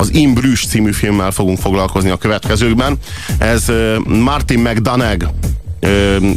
az 0.00 0.14
In 0.14 0.34
Bruges 0.34 0.66
című 0.66 0.92
filmmel 0.92 1.30
fogunk 1.30 1.58
foglalkozni 1.58 2.10
a 2.10 2.16
következőkben. 2.16 2.98
Ez 3.38 3.72
Martin 4.04 4.58
McDonagh 4.58 5.26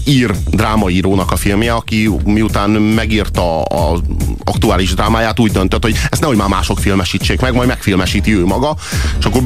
ír 0.05 0.31
drámaírónak 0.49 1.31
a 1.31 1.35
filmje, 1.35 1.73
aki 1.73 2.09
miután 2.23 2.69
megírta 2.69 3.61
az 3.61 3.99
aktuális 4.43 4.93
drámáját, 4.93 5.39
úgy 5.39 5.51
döntött, 5.51 5.83
hogy 5.83 5.95
ezt 6.09 6.21
nehogy 6.21 6.37
már 6.37 6.47
mások 6.47 6.79
filmesítsék 6.79 7.41
meg, 7.41 7.53
majd 7.53 7.67
megfilmesíti 7.67 8.35
ő 8.35 8.45
maga, 8.45 8.75
és 9.19 9.25
akkor 9.25 9.41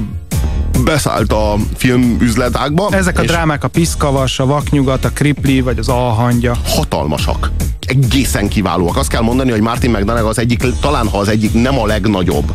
beszállt 0.83 1.33
a 1.33 1.55
filmüzletágba. 1.75 2.89
Ezek 2.91 3.19
a 3.19 3.23
drámák 3.23 3.63
a 3.63 3.67
Piszkavas, 3.67 4.39
a 4.39 4.45
Vaknyugat, 4.45 5.05
a 5.05 5.09
Kripli, 5.09 5.61
vagy 5.61 5.79
az 5.79 5.87
Alhangya. 5.87 6.57
Hatalmasak. 6.65 7.51
Egészen 7.87 8.47
kiválóak. 8.47 8.97
Azt 8.97 9.09
kell 9.09 9.21
mondani, 9.21 9.51
hogy 9.51 9.61
Martin 9.61 9.91
McDonagh 9.91 10.27
az 10.27 10.39
egyik, 10.39 10.63
talán 10.81 11.07
ha 11.07 11.17
az 11.17 11.27
egyik 11.27 11.53
nem 11.53 11.79
a 11.79 11.85
legnagyobb 11.85 12.53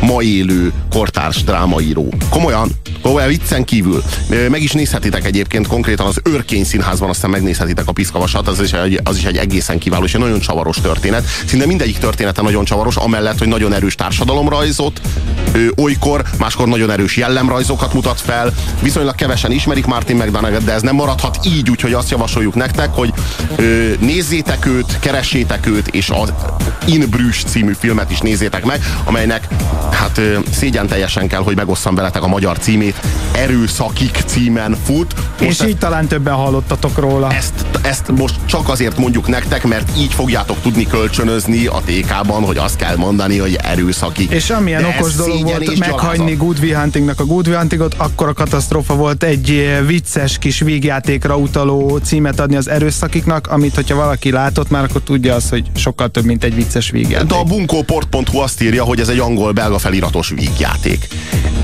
ma 0.00 0.22
élő 0.22 0.72
kortárs 0.90 1.44
drámaíró. 1.44 2.12
Komolyan, 2.30 2.70
komolyan 3.02 3.28
viccen 3.28 3.64
kívül. 3.64 4.02
Meg 4.50 4.62
is 4.62 4.72
nézhetitek 4.72 5.26
egyébként 5.26 5.66
konkrétan 5.66 6.06
az 6.06 6.20
Örkény 6.22 6.64
színházban, 6.64 7.08
aztán 7.08 7.30
megnézhetitek 7.30 7.88
a 7.88 7.92
Piszkavasat, 7.92 8.48
az 8.48 8.60
is, 8.60 8.72
egy, 8.72 9.00
az 9.04 9.16
is 9.16 9.24
egy 9.24 9.36
egészen 9.36 9.78
kiváló 9.78 10.04
és 10.04 10.14
egy 10.14 10.20
nagyon 10.20 10.40
csavaros 10.40 10.76
történet. 10.76 11.26
Szinte 11.46 11.66
mindegyik 11.66 11.98
története 11.98 12.42
nagyon 12.42 12.64
csavaros, 12.64 12.96
amellett, 12.96 13.38
hogy 13.38 13.48
nagyon 13.48 13.72
erős 13.72 13.94
társadalomrajzot, 13.94 15.00
ő, 15.52 15.72
olykor, 15.76 16.22
máskor 16.38 16.68
nagyon 16.68 16.90
erős 16.90 17.16
jellemrajzokat 17.16 17.94
mutat 17.94 18.20
fel. 18.20 18.52
Viszonylag 18.82 19.14
kevesen 19.14 19.52
ismerik 19.52 19.86
Martin 19.86 20.16
mcdonagh 20.16 20.64
de 20.64 20.72
ez 20.72 20.82
nem 20.82 20.94
maradhat 20.94 21.38
így, 21.46 21.70
úgyhogy 21.70 21.92
azt 21.92 22.10
javasoljuk 22.10 22.54
nektek, 22.54 22.88
hogy 22.88 23.12
ö, 23.56 23.92
nézzétek 24.00 24.66
őt, 24.66 24.98
keressétek 24.98 25.66
őt, 25.66 25.88
és 25.88 26.10
az 26.10 26.32
In 26.86 27.06
Bruges 27.10 27.42
című 27.44 27.72
filmet 27.78 28.10
is 28.10 28.18
nézzétek 28.18 28.64
meg, 28.64 28.84
amelynek 29.04 29.33
hát 29.90 30.20
szégyen 30.50 30.86
teljesen 30.86 31.28
kell, 31.28 31.40
hogy 31.42 31.56
megosszam 31.56 31.94
veletek 31.94 32.22
a 32.22 32.26
magyar 32.26 32.58
címét. 32.58 33.00
Erőszakik 33.32 34.22
címen 34.26 34.76
fut. 34.84 35.14
Most 35.40 35.62
és 35.62 35.68
így 35.68 35.78
talán 35.78 36.06
többen 36.06 36.34
hallottatok 36.34 36.98
róla. 36.98 37.32
Ezt, 37.32 37.52
ezt 37.82 38.10
most 38.16 38.34
csak 38.44 38.68
azért 38.68 38.96
mondjuk 38.96 39.28
nektek, 39.28 39.64
mert 39.64 39.90
így 39.98 40.14
fogjátok 40.14 40.60
tudni 40.60 40.86
kölcsönözni 40.86 41.66
a 41.66 41.82
TK-ban, 41.84 42.42
hogy 42.42 42.56
azt 42.56 42.76
kell 42.76 42.96
mondani, 42.96 43.38
hogy 43.38 43.58
erőszakik. 43.62 44.30
És 44.30 44.50
amilyen 44.50 44.82
De 44.82 44.94
okos 44.98 45.14
dolog 45.14 45.42
volt 45.42 45.78
meghagyni 45.78 46.34
Goodwill 46.34 46.76
Huntingnak 46.76 47.20
a 47.20 47.24
Goodwill 47.24 47.58
Huntingot, 47.58 47.94
akkor 47.96 48.28
a 48.28 48.32
katasztrófa 48.32 48.94
volt 48.94 49.22
egy 49.22 49.78
vicces 49.86 50.38
kis 50.38 50.58
vígjátékra 50.58 51.36
utaló 51.36 51.96
címet 51.96 52.40
adni 52.40 52.56
az 52.56 52.68
erőszakiknak, 52.68 53.46
amit 53.46 53.74
hogyha 53.74 53.94
valaki 53.94 54.30
látott 54.30 54.70
már, 54.70 54.84
akkor 54.84 55.00
tudja 55.00 55.34
azt, 55.34 55.48
hogy 55.48 55.70
sokkal 55.76 56.08
több, 56.08 56.24
mint 56.24 56.44
egy 56.44 56.54
vicces 56.54 56.90
vígjáték. 56.90 57.28
De 57.28 57.34
a 57.34 57.44
bunkóport.hu 57.44 58.38
azt 58.38 58.62
írja, 58.62 58.84
hogy 58.84 59.00
ez 59.00 59.08
egy 59.08 59.18
angol-belga 59.24 59.78
feliratos 59.78 60.28
vígjáték. 60.28 61.08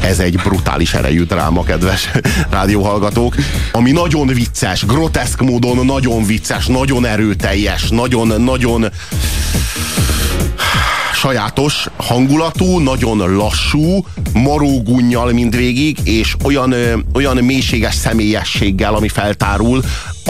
Ez 0.00 0.18
egy 0.18 0.36
brutális 0.36 0.94
erejű 0.94 1.22
dráma, 1.22 1.62
kedves 1.62 2.10
rádióhallgatók, 2.50 3.34
ami 3.72 3.90
nagyon 3.90 4.26
vicces, 4.26 4.86
groteszk 4.86 5.40
módon 5.40 5.84
nagyon 5.86 6.24
vicces, 6.24 6.66
nagyon 6.66 7.06
erőteljes, 7.06 7.88
nagyon-nagyon 7.88 8.90
sajátos 11.20 11.86
hangulatú, 11.96 12.78
nagyon 12.78 13.36
lassú, 13.36 14.04
marógunnyal 14.32 15.32
mindvégig, 15.32 15.98
és 16.04 16.36
olyan, 16.44 16.74
olyan 17.14 17.36
mélységes 17.36 17.94
személyességgel, 17.94 18.94
ami 18.94 19.08
feltárul, 19.08 19.82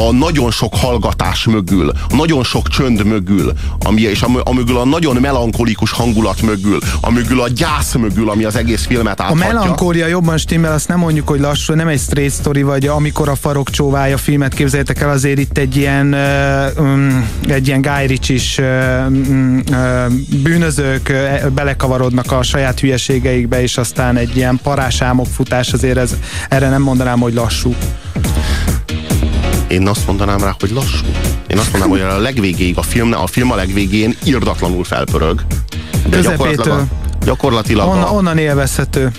a 0.08 0.12
nagyon 0.12 0.50
sok 0.50 0.74
hallgatás 0.74 1.44
mögül, 1.44 1.88
a 1.88 2.14
nagyon 2.14 2.44
sok 2.44 2.68
csönd 2.68 3.04
mögül, 3.04 3.52
ami, 3.78 4.00
és 4.00 4.22
a, 4.22 4.52
mögül 4.52 4.76
a 4.76 4.84
nagyon 4.84 5.16
melankolikus 5.16 5.90
hangulat 5.90 6.42
mögül, 6.42 6.78
a 7.00 7.10
mögül 7.10 7.40
a 7.40 7.48
gyász 7.48 7.94
mögül, 7.94 8.30
ami 8.30 8.44
az 8.44 8.56
egész 8.56 8.86
filmet 8.86 9.20
áthatja. 9.20 9.46
A 9.46 9.52
melankólia 9.52 10.06
jobban 10.06 10.38
stimmel, 10.38 10.72
azt 10.72 10.88
nem 10.88 10.98
mondjuk, 10.98 11.28
hogy 11.28 11.40
lassú, 11.40 11.74
nem 11.74 11.88
egy 11.88 12.00
straight 12.00 12.34
story, 12.34 12.62
vagy 12.62 12.86
amikor 12.86 13.28
a 13.28 13.34
farok 13.34 13.70
csóvája 13.70 14.16
filmet 14.16 14.54
képzeljétek 14.54 15.00
el, 15.00 15.10
azért 15.10 15.38
itt 15.38 15.58
egy 15.58 15.76
ilyen 15.76 16.14
um, 16.78 17.28
egy 17.48 17.66
ilyen 17.66 17.80
Guy 17.80 18.06
Ritchie-s 18.06 18.58
um, 18.58 19.62
bűnözők 20.42 21.12
belekavarodnak 21.54 22.32
a 22.32 22.42
saját 22.42 22.80
hülyeségeikbe, 22.80 23.62
és 23.62 23.76
aztán 23.76 24.16
egy 24.16 24.36
ilyen 24.36 24.60
parásámok 24.62 25.26
futás, 25.26 25.72
azért 25.72 25.96
ez, 25.96 26.16
erre 26.48 26.68
nem 26.68 26.82
mondanám, 26.82 27.20
hogy 27.20 27.34
lassú. 27.34 27.74
Én 29.70 29.88
azt 29.88 30.06
mondanám 30.06 30.38
rá, 30.38 30.54
hogy 30.60 30.70
lassú. 30.70 31.04
Én 31.46 31.58
azt 31.58 31.72
mondanám, 31.72 31.98
hogy 31.98 32.16
a 32.16 32.18
legvégéig, 32.18 32.78
a 32.78 32.82
film, 32.82 33.12
a 33.12 33.26
film 33.26 33.50
a 33.52 33.54
legvégén 33.54 34.16
irdatlanul 34.24 34.84
felpörög. 34.84 35.44
De 36.08 36.20
gyakorlatilag, 36.20 36.78
a, 36.78 36.86
gyakorlatilag 37.24 37.88
On, 37.88 38.02
onnan 38.02 38.38
élvezhető. 38.38 39.10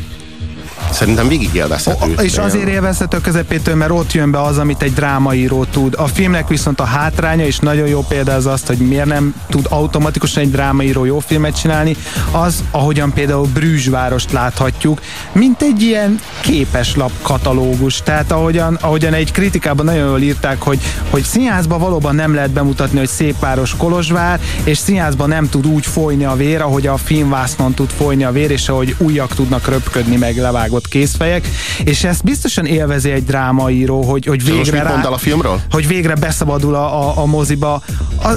Szerintem 0.91 1.28
végig 1.28 1.53
élvezhető. 1.53 2.13
és 2.22 2.38
azért 2.38 2.68
élvezhető 2.68 3.18
közepétől, 3.22 3.75
mert 3.75 3.91
ott 3.91 4.12
jön 4.12 4.31
be 4.31 4.41
az, 4.41 4.57
amit 4.57 4.81
egy 4.81 4.94
drámaíró 4.94 5.66
tud. 5.66 5.94
A 5.97 6.07
filmnek 6.07 6.47
viszont 6.47 6.79
a 6.79 6.84
hátránya, 6.84 7.46
és 7.46 7.59
nagyon 7.59 7.88
jó 7.88 8.06
példa 8.07 8.34
az 8.34 8.46
azt, 8.46 8.68
hogy 8.68 8.78
miért 8.78 9.06
nem 9.06 9.35
tud 9.50 9.66
automatikusan 9.69 10.44
egy 10.44 10.52
drámaíró 10.52 11.06
jó 11.06 11.19
filmet 11.19 11.59
csinálni, 11.59 11.96
az, 12.31 12.63
ahogyan 12.72 13.13
például 13.13 13.47
Brűzsvárost 13.53 14.31
láthatjuk, 14.31 15.02
mint 15.31 15.62
egy 15.62 15.81
ilyen 15.81 16.19
képeslap 16.41 17.12
katalógus. 17.22 18.02
Tehát 18.02 18.31
ahogyan, 18.31 18.78
ahogyan 18.81 19.13
egy 19.13 19.31
kritikában 19.31 19.85
nagyon 19.85 20.08
jól 20.08 20.22
írták, 20.22 20.62
hogy, 20.62 20.79
hogy 21.09 21.23
színházban 21.23 21.79
valóban 21.79 22.16
nem 22.16 22.34
lehet 22.34 22.52
bemutatni, 22.52 22.97
hogy 22.97 23.08
szép 23.08 23.40
város 23.40 23.75
Kolozsvár, 23.78 24.40
és 24.63 24.78
színházban 24.78 25.29
nem 25.29 25.50
tud 25.50 25.68
úgy 25.68 25.85
folyni 25.85 26.23
a 26.23 26.35
vér, 26.35 26.62
ahogy 26.62 26.88
a 26.88 26.97
filmvásznon 26.97 27.73
tud 27.73 27.90
folyni 27.90 28.23
a 28.23 28.31
vér, 28.31 28.52
és 28.52 28.69
ahogy 28.69 28.96
újak 28.97 29.34
tudnak 29.34 29.68
röpködni 29.68 30.16
meg 30.16 30.38
levágott 30.38 30.81
ott 30.81 30.88
készfejek, 30.88 31.47
és 31.84 32.03
ezt 32.03 32.24
biztosan 32.24 32.66
élvezi 32.66 33.12
egy 33.12 33.24
drámaíró, 33.24 34.02
hogy, 34.02 34.25
hogy 34.25 34.44
végre 34.46 34.84
rá, 34.84 35.02
a 35.02 35.18
filmről? 35.18 35.59
Hogy 35.72 35.88
végre 35.88 36.16
beszabadul 36.16 36.75
a, 36.75 37.09
a, 37.09 37.22
a 37.22 37.25
moziba. 37.25 37.84
A, 38.24 38.30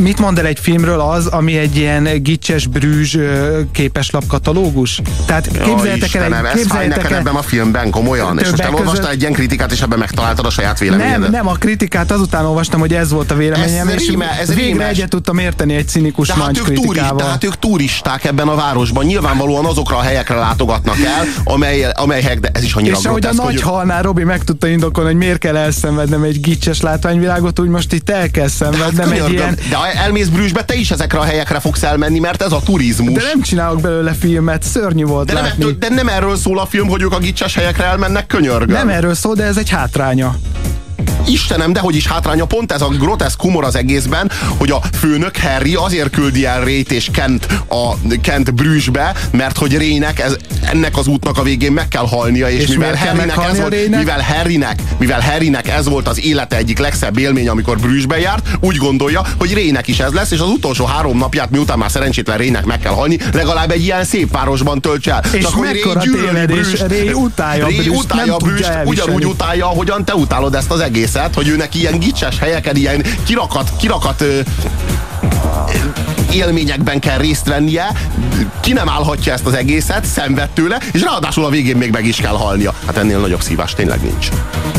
mit 0.00 0.18
mond 0.18 0.38
el 0.38 0.46
egy 0.46 0.58
filmről 0.58 1.00
az, 1.00 1.26
ami 1.26 1.56
egy 1.56 1.76
ilyen 1.76 2.22
gicses 2.22 2.66
brűzs 2.66 3.16
képeslap 3.72 4.26
katalógus? 4.26 5.00
Tehát 5.26 5.48
képzeljétek 5.64 6.14
el 6.14 6.24
egy... 6.24 6.30
Neked 6.88 7.12
el, 7.12 7.16
ebben 7.16 7.34
a 7.34 7.42
filmben, 7.42 7.90
komolyan? 7.90 8.38
És 8.38 8.50
most 8.50 8.62
elolvastál 8.62 8.94
között... 8.94 9.10
egy 9.10 9.20
ilyen 9.20 9.32
kritikát, 9.32 9.72
és 9.72 9.80
ebben 9.80 9.98
megtaláltad 9.98 10.46
a 10.46 10.50
saját 10.50 10.78
véleményedet? 10.78 11.20
Nem, 11.20 11.30
nem, 11.30 11.48
a 11.48 11.52
kritikát 11.52 12.10
azután 12.10 12.44
olvastam, 12.44 12.80
hogy 12.80 12.94
ez 12.94 13.10
volt 13.10 13.30
a 13.30 13.34
véleményem, 13.34 13.88
ez 13.88 13.94
és 13.94 14.08
ríme, 14.08 14.38
ez 14.40 14.48
végre 14.48 14.62
rímes. 14.62 14.88
egyet 14.88 15.08
tudtam 15.08 15.38
érteni 15.38 15.74
egy 15.74 15.88
cinikus 15.88 16.28
de 16.28 16.34
hát, 16.34 16.58
ők 16.58 16.64
kritikával. 16.64 17.16
de 17.16 17.24
hát 17.24 17.44
ők 17.44 17.58
turisták 17.58 18.24
ebben 18.24 18.48
a 18.48 18.54
városban. 18.54 19.04
Nyilvánvalóan 19.04 19.64
azokra 19.64 19.96
a 19.96 20.00
helyekre 20.00 20.34
látogatnak 20.34 20.98
el, 20.98 21.24
amely, 21.44 21.86
amely 21.94 22.22
helyek, 22.22 22.40
de 22.40 22.50
ez 22.52 22.62
is 22.62 22.74
annyira 22.74 22.96
És 22.98 23.04
ahogy 23.04 23.26
a 23.26 23.32
nagy 23.32 23.60
halnál 23.60 24.02
Robi 24.02 24.24
meg 24.24 24.44
tudta 24.44 24.66
indokolni, 24.66 25.10
hogy 25.10 25.18
miért 25.18 25.38
kell 25.38 25.56
elszenvednem 25.56 26.22
egy 26.22 26.40
gicses 26.40 26.80
látványvilágot, 26.80 27.58
úgy 27.60 27.68
most 27.68 27.92
itt 27.92 28.10
el 28.10 28.30
kell 28.30 28.48
szenvednem 28.48 29.08
hát, 29.08 29.18
egy 29.18 29.32
ilyen... 29.32 29.58
Elmész 29.94 30.28
Brüsszbe, 30.28 30.64
te 30.64 30.74
is 30.74 30.90
ezekre 30.90 31.18
a 31.18 31.22
helyekre 31.22 31.60
fogsz 31.60 31.82
elmenni, 31.82 32.18
mert 32.18 32.42
ez 32.42 32.52
a 32.52 32.60
turizmus. 32.64 33.22
De 33.22 33.28
nem 33.32 33.40
csinálok 33.40 33.80
belőle 33.80 34.12
filmet, 34.12 34.62
szörnyű 34.62 35.04
volt 35.04 35.26
de 35.26 35.32
látni. 35.32 35.64
nem, 35.64 35.78
de 35.78 35.88
nem 35.88 36.08
erről 36.08 36.36
szól 36.36 36.58
a 36.58 36.66
film, 36.66 36.88
hogy 36.88 37.02
ők 37.02 37.12
a 37.12 37.18
gicses 37.18 37.54
helyekre 37.54 37.84
elmennek 37.84 38.26
könyörgön. 38.26 38.76
Nem 38.76 38.88
erről 38.88 39.14
szól, 39.14 39.34
de 39.34 39.44
ez 39.44 39.56
egy 39.56 39.70
hátránya. 39.70 40.36
Istenem, 41.26 41.72
de 41.72 41.80
hogy 41.80 41.96
is 41.96 42.06
hátránya, 42.06 42.44
pont 42.44 42.72
ez 42.72 42.82
a 42.82 42.88
groteszk 42.88 43.42
humor 43.42 43.64
az 43.64 43.76
egészben, 43.76 44.30
hogy 44.56 44.70
a 44.70 44.80
főnök 44.98 45.36
Harry 45.36 45.74
azért 45.74 46.10
küldi 46.10 46.44
el 46.46 46.64
Rét 46.64 46.92
és 46.92 47.08
Kent 47.12 47.46
a 47.68 47.94
Kent 48.22 48.54
Brüsszbe, 48.54 49.14
mert 49.30 49.58
hogy 49.58 49.76
Rének 49.76 50.18
ez, 50.18 50.36
ennek 50.62 50.96
az 50.96 51.06
útnak 51.06 51.38
a 51.38 51.42
végén 51.42 51.72
meg 51.72 51.88
kell 51.88 52.06
halnia, 52.06 52.50
és, 52.50 52.62
és 52.62 52.68
mivel 52.68 52.94
Harrynek 52.94 53.36
ez 53.50 53.60
volt, 53.60 53.88
mivel 53.88 54.20
Harrynek, 54.20 54.82
mivel 54.98 55.20
Harrynek 55.20 55.68
ez 55.68 55.88
volt 55.88 56.08
az 56.08 56.24
élete 56.24 56.56
egyik 56.56 56.78
legszebb 56.78 57.18
élmény, 57.18 57.48
amikor 57.48 57.78
Brüsszbe 57.78 58.18
járt, 58.18 58.48
úgy 58.60 58.76
gondolja, 58.76 59.22
hogy 59.38 59.54
Rének 59.54 59.88
is 59.88 59.98
ez 59.98 60.12
lesz, 60.12 60.30
és 60.30 60.38
az 60.38 60.48
utolsó 60.48 60.84
három 60.84 61.18
napját, 61.18 61.50
miután 61.50 61.78
már 61.78 61.90
szerencsétlen 61.90 62.36
Rének 62.36 62.64
meg 62.64 62.78
kell 62.80 62.92
halni, 62.92 63.18
legalább 63.32 63.70
egy 63.70 63.82
ilyen 63.82 64.04
szép 64.04 64.32
városban 64.32 64.80
töltse 64.80 65.12
el. 65.12 65.22
És 65.32 65.42
Csak, 65.42 65.70
Ré 65.70 65.82
gyűlöli 66.02 66.62
Ré 66.88 67.10
utálja 67.12 67.66
Ré 67.66 67.88
utálja 67.88 68.36
Brüszt, 68.36 68.72
ugyanúgy 68.84 69.24
utálja, 69.24 69.66
ahogyan 69.66 70.04
te 70.04 70.14
utálod 70.14 70.54
ezt 70.54 70.70
az 70.70 70.80
egész 70.80 71.14
egészet, 71.20 71.34
hogy 71.34 71.48
őnek 71.48 71.74
ilyen 71.74 71.98
gicses 71.98 72.38
helyeken, 72.38 72.76
ilyen 72.76 73.04
kirakat, 73.24 73.72
kirakat 73.78 74.20
ö, 74.20 74.40
élményekben 76.32 76.98
kell 77.00 77.18
részt 77.18 77.46
vennie, 77.46 77.92
ki 78.60 78.72
nem 78.72 78.88
állhatja 78.88 79.32
ezt 79.32 79.46
az 79.46 79.54
egészet, 79.54 80.04
szenved 80.04 80.48
tőle, 80.48 80.80
és 80.92 81.02
ráadásul 81.02 81.44
a 81.44 81.48
végén 81.48 81.76
még 81.76 81.90
meg 81.90 82.06
is 82.06 82.16
kell 82.16 82.36
halnia. 82.36 82.74
Hát 82.86 82.96
ennél 82.96 83.18
nagyobb 83.18 83.42
szívás 83.42 83.74
tényleg 83.74 84.00
nincs. 84.00 84.28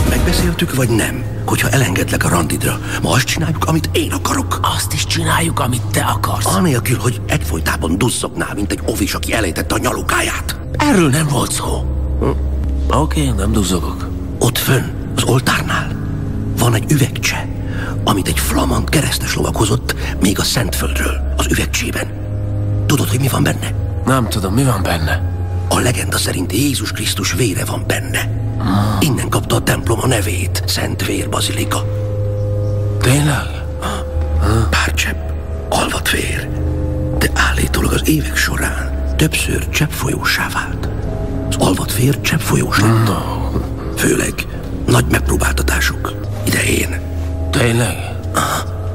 Megbeszéltük, 0.10 0.76
vagy 0.76 0.90
nem? 0.90 1.24
Hogyha 1.46 1.70
elengedlek 1.70 2.26
a 2.26 2.30
randidra, 2.30 2.80
ma 3.02 3.10
azt 3.10 3.26
csináljuk, 3.26 3.66
amit 3.66 3.90
én 3.94 4.12
akarok. 4.12 4.60
Azt 4.76 4.94
is 4.94 5.06
csináljuk, 5.06 5.60
amit 5.60 5.82
te 5.92 6.02
akarsz. 6.02 6.46
Anélkül, 6.46 6.98
hogy 6.98 7.22
egyfolytában 7.28 7.98
duzzognál, 7.98 8.52
mint 8.56 8.72
egy 8.72 8.80
ovis, 8.86 9.14
aki 9.14 9.34
elétette 9.34 9.76
a 9.76 9.78
nyalukáját. 9.78 10.56
Erről 10.78 11.10
nem 11.10 11.28
volt 11.28 11.52
szó. 11.52 11.86
Hm. 12.20 12.26
Oké, 12.26 13.22
okay, 13.22 13.34
nem 13.38 13.52
duzzogok. 13.52 14.10
Ott 14.40 14.58
fönn, 14.58 14.84
az 15.16 15.24
oltárnál 15.24 16.01
van 16.62 16.74
egy 16.74 16.92
üvegcse, 16.92 17.48
amit 18.04 18.28
egy 18.28 18.40
flamand 18.40 18.90
keresztes 18.90 19.36
lovak 19.36 19.56
hozott 19.56 19.96
még 20.20 20.40
a 20.40 20.44
Szentföldről, 20.44 21.34
az 21.38 21.46
üvegcsében. 21.50 22.08
Tudod, 22.86 23.10
hogy 23.10 23.20
mi 23.20 23.28
van 23.28 23.44
benne? 23.44 23.74
Nem 24.06 24.30
tudom, 24.30 24.54
mi 24.54 24.64
van 24.64 24.84
benne? 24.84 25.22
A 25.70 25.80
legenda 25.80 26.18
szerint 26.18 26.54
Jézus 26.54 26.92
Krisztus 26.92 27.34
vére 27.34 27.66
van 27.66 27.84
benne. 27.88 28.30
Innen 29.00 29.30
kapta 29.30 29.56
a 29.56 29.64
templom 29.64 30.00
a 30.02 30.08
nevét, 30.08 30.64
Szent 30.66 31.06
Vér 31.06 31.30
Bazilika. 31.30 31.86
Tényleg? 33.02 33.64
Pár 34.70 34.94
csepp, 34.94 35.30
alvat 35.70 36.12
vér, 36.12 36.50
de 37.18 37.30
állítólag 37.34 37.94
az 37.94 38.10
évek 38.10 38.36
során 38.36 39.16
többször 39.16 39.70
cseppfolyósá 39.70 40.48
vált. 40.54 40.90
Az 41.50 41.56
alvat 41.60 41.96
vér 41.96 42.22
cseppfolyós 42.22 42.80
lett. 42.80 43.12
Főleg 43.96 44.34
nagy 44.92 45.06
megpróbáltatások 45.12 46.14
idején. 46.46 47.02
Tényleg? 47.52 47.96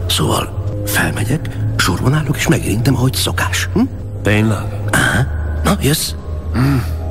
Szóval 0.09 0.65
felmegyek, 0.87 1.49
sorban 1.77 2.15
állok 2.15 2.37
és 2.37 2.49
megérintem, 2.49 2.95
ahogy 2.97 3.15
szokás. 3.15 3.69
Hm? 3.73 3.81
Tényleg? 4.23 4.65
Na, 5.65 5.77
jössz? 5.81 6.11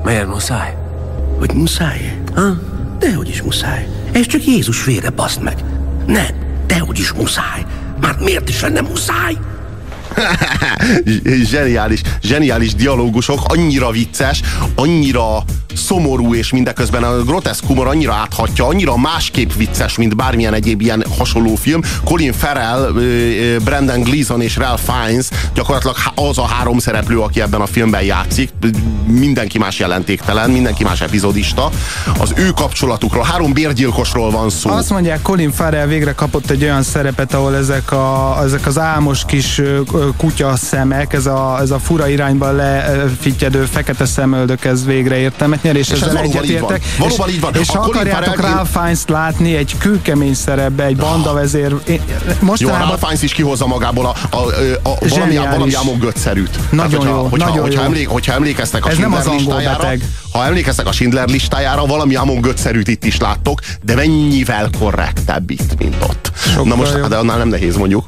Miért 0.03 0.27
muszáj? 0.27 0.75
Hogy 1.39 1.53
muszáj? 1.53 2.21
Ha? 2.35 2.41
Dehogy 2.99 3.29
is 3.29 3.41
muszáj. 3.41 3.87
Ez 4.11 4.25
csak 4.25 4.45
Jézus 4.45 4.83
vére, 4.83 5.09
baszd 5.09 5.41
meg. 5.41 5.63
Nem, 6.07 6.35
dehogy 6.67 6.99
is 6.99 7.11
muszáj. 7.11 7.65
Már 8.01 8.15
miért 8.19 8.49
is 8.49 8.61
lenne 8.61 8.81
muszáj? 8.81 9.37
zseniális, 11.51 12.01
zseniális 12.21 12.75
dialógusok, 12.75 13.39
annyira 13.45 13.91
vicces, 13.91 14.41
annyira 14.75 15.43
szomorú, 15.75 16.35
és 16.35 16.51
mindeközben 16.51 17.03
a 17.03 17.23
groteszk 17.23 17.65
humor 17.65 17.87
annyira 17.87 18.13
áthatja, 18.13 18.65
annyira 18.65 18.97
másképp 18.97 19.51
vicces, 19.53 19.97
mint 19.97 20.15
bármilyen 20.15 20.53
egyéb 20.53 20.81
ilyen 20.81 21.03
hasonló 21.17 21.55
film. 21.55 21.81
Colin 22.03 22.33
Farrell, 22.33 22.91
Brandon 23.63 24.01
Gleeson 24.01 24.41
és 24.41 24.55
Ralph 24.55 24.81
Fiennes 24.81 25.27
gyakorlatilag 25.53 25.95
az 26.15 26.37
a 26.37 26.45
három 26.45 26.79
szereplő, 26.79 27.19
aki 27.19 27.41
ebben 27.41 27.61
a 27.61 27.65
filmben 27.65 28.03
játszik. 28.03 28.49
Mindenki 29.07 29.57
más 29.57 29.79
jelentéktelen, 29.79 30.49
mindenki 30.49 30.83
más 30.83 31.01
epizodista. 31.01 31.69
Az 32.19 32.33
ő 32.35 32.49
kapcsolatukról, 32.49 33.23
három 33.23 33.53
bérgyilkosról 33.53 34.31
van 34.31 34.49
szó. 34.49 34.69
Azt 34.69 34.89
mondják, 34.89 35.21
Colin 35.21 35.51
Farrell 35.51 35.87
végre 35.87 36.13
kapott 36.13 36.49
egy 36.49 36.63
olyan 36.63 36.83
szerepet, 36.83 37.33
ahol 37.33 37.55
ezek, 37.55 37.91
a, 37.91 38.39
ezek 38.43 38.65
az 38.65 38.79
álmos 38.79 39.25
kis 39.25 39.61
kutya 40.17 40.55
szemek, 40.55 41.13
ez 41.13 41.25
a, 41.25 41.57
ez 41.61 41.71
a 41.71 41.79
fura 41.79 42.07
irányba 42.07 42.51
lefittyedő 42.51 43.65
fekete 43.65 44.05
szemöldök, 44.05 44.65
ez 44.65 44.85
végre 44.85 45.15
értelmet 45.15 45.63
nyer, 45.65 45.75
és, 45.75 45.89
és 45.89 46.01
ezzel 46.01 46.17
egyetértek. 46.17 46.83
Valóban 46.97 47.29
így 47.29 47.39
van. 47.39 47.53
És 47.55 47.69
ha 47.69 47.79
akarjátok 47.79 48.41
Ralph 48.41 48.69
Fiennes-t 48.71 49.09
látni 49.09 49.55
egy 49.55 49.75
kőkemény 49.77 50.33
szerepbe, 50.33 50.83
egy 50.83 50.95
bandavezér, 50.95 51.75
mostanában... 52.39 52.79
Jó, 52.79 52.87
Ralph 52.87 52.99
Fiennes 52.99 53.21
is 53.21 53.33
kihozza 53.33 53.67
magából 53.67 54.05
a, 54.05 54.15
a, 54.29 54.37
a, 54.37 54.89
a 54.89 55.07
valami, 55.09 55.35
valami 55.35 55.73
álmok 55.73 55.97
götszerűt. 55.97 56.59
Nagyon 56.71 56.99
Tehát, 56.99 57.15
jó, 57.15 57.23
hogyha, 57.23 57.45
nagyon 57.45 57.61
hogyha, 57.61 57.79
jó. 57.79 57.85
Emlék, 57.85 58.07
hogyha 58.07 58.33
emlékeztek 58.33 58.85
a 58.85 58.89
Ez 58.89 58.97
nem 58.97 59.13
az 59.13 59.29
beteg. 59.45 60.01
ha 60.31 60.45
emlékeztek 60.45 60.87
a 60.87 60.91
Schindler 60.91 61.27
listájára, 61.27 61.85
valami 61.85 62.15
Amon 62.15 62.41
götszerűt 62.41 62.87
itt 62.87 63.05
is 63.05 63.17
láttok, 63.17 63.61
de 63.83 63.95
mennyivel 63.95 64.69
korrektebb 64.79 65.49
itt, 65.49 65.77
mint 65.77 65.95
ott. 66.03 66.31
Sokkal 66.35 66.65
Na 66.65 66.75
most, 66.75 66.93
jobb. 66.97 67.09
de 67.09 67.15
annál 67.15 67.37
nem 67.37 67.47
nehéz 67.47 67.75
mondjuk. 67.75 68.03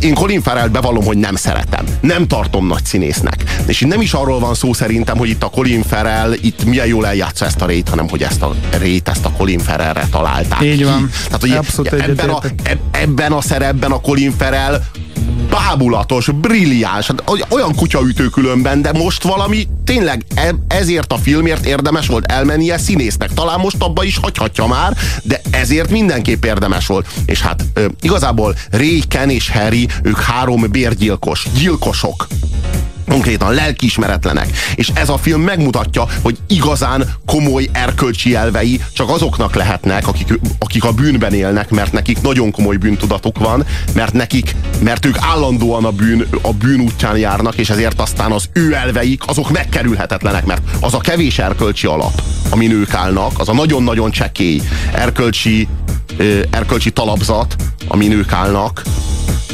Én 0.00 0.14
Colin 0.14 0.42
Farrell 0.42 0.68
bevallom, 0.68 1.04
hogy 1.04 1.16
nem 1.16 1.34
szeretem. 1.34 1.84
Nem 2.00 2.26
tartom 2.26 2.66
nagy 2.66 2.84
színésznek. 2.84 3.44
És 3.66 3.80
itt 3.80 3.88
nem 3.88 4.00
is 4.00 4.12
arról 4.12 4.38
van 4.38 4.54
szó 4.54 4.72
szerintem, 4.72 5.16
hogy 5.18 5.28
itt 5.28 5.42
a 5.42 5.48
Colin 5.48 5.82
Farrell 5.82 6.32
itt 6.32 6.64
milyen 6.64 6.86
jól 6.86 7.06
eljátsza 7.06 7.44
ezt 7.44 7.60
a 7.60 7.66
rét, 7.66 7.88
hanem 7.88 8.08
hogy 8.08 8.22
ezt 8.22 8.42
a 8.42 8.54
rét, 8.78 9.08
ezt 9.08 9.24
a 9.24 9.30
Colin 9.30 9.58
Farrellre 9.58 10.06
találták 10.10 10.62
Így 10.62 10.76
ki. 10.76 10.84
van. 10.84 11.10
Tehát, 11.24 11.40
hogy 11.40 11.50
Abszolút 11.50 11.92
ebben, 11.92 12.28
a, 12.28 12.40
eb- 12.62 12.96
ebben 12.96 13.32
a 13.32 13.40
szerepben 13.40 13.90
a 13.92 14.00
Colin 14.00 14.34
Farrell 14.38 14.80
bábulatos, 15.56 16.30
brilliáns, 16.30 17.06
hát 17.06 17.22
oly- 17.26 17.44
olyan 17.48 17.74
kutyaütő 17.74 18.28
különben, 18.28 18.82
de 18.82 18.92
most 18.92 19.22
valami 19.22 19.68
tényleg 19.84 20.24
e- 20.34 20.54
ezért 20.68 21.12
a 21.12 21.16
filmért 21.16 21.66
érdemes 21.66 22.06
volt 22.06 22.24
elmennie 22.32 22.78
színésznek. 22.78 23.32
Talán 23.34 23.60
most 23.60 23.76
abba 23.78 24.04
is 24.04 24.18
hagyhatja 24.22 24.66
már, 24.66 24.96
de 25.22 25.40
ezért 25.50 25.90
mindenképp 25.90 26.44
érdemes 26.44 26.86
volt. 26.86 27.06
És 27.26 27.40
hát 27.40 27.64
igazából 28.00 28.54
Ray, 28.70 29.02
Ken 29.08 29.30
és 29.30 29.50
Harry, 29.50 29.88
ők 30.02 30.20
három 30.20 30.64
bérgyilkos, 30.70 31.46
gyilkosok 31.54 32.26
konkrétan 33.08 33.54
lelkiismeretlenek. 33.54 34.58
És 34.74 34.90
ez 34.94 35.08
a 35.08 35.18
film 35.18 35.40
megmutatja, 35.40 36.06
hogy 36.22 36.38
igazán 36.46 37.14
komoly 37.26 37.68
erkölcsi 37.72 38.34
elvei 38.34 38.80
csak 38.92 39.10
azoknak 39.10 39.54
lehetnek, 39.54 40.08
akik, 40.08 40.38
akik 40.58 40.84
a 40.84 40.92
bűnben 40.92 41.32
élnek, 41.32 41.70
mert 41.70 41.92
nekik 41.92 42.20
nagyon 42.20 42.50
komoly 42.50 42.76
bűntudatuk 42.76 43.38
van, 43.38 43.66
mert 43.94 44.12
nekik, 44.12 44.56
mert 44.80 45.06
ők 45.06 45.16
állandóan 45.20 45.84
a 45.84 45.90
bűn, 45.90 46.26
a 46.42 46.52
bűn 46.52 46.80
útján 46.80 47.18
járnak, 47.18 47.54
és 47.56 47.70
ezért 47.70 48.00
aztán 48.00 48.32
az 48.32 48.48
ő 48.52 48.74
elveik, 48.74 49.22
azok 49.26 49.50
megkerülhetetlenek, 49.50 50.44
mert 50.44 50.62
az 50.80 50.94
a 50.94 50.98
kevés 50.98 51.38
erkölcsi 51.38 51.86
alap, 51.86 52.22
amin 52.50 52.70
ők 52.70 52.94
állnak, 52.94 53.32
az 53.38 53.48
a 53.48 53.54
nagyon-nagyon 53.54 54.10
csekély 54.10 54.60
erkölcsi, 54.92 55.68
erkölcsi 56.50 56.90
talapzat, 56.90 57.56
amin 57.88 58.12
ők 58.12 58.32
állnak, 58.32 58.82